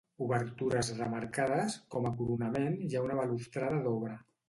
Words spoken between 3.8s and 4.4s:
d'obra.